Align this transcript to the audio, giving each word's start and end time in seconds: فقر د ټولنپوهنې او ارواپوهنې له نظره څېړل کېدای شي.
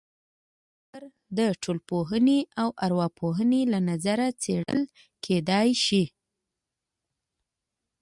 فقر 0.75 1.03
د 1.37 1.39
ټولنپوهنې 1.61 2.39
او 2.61 2.69
ارواپوهنې 2.85 3.61
له 3.71 3.79
نظره 3.89 4.27
څېړل 4.41 4.81
کېدای 5.25 5.69
شي. 5.85 6.03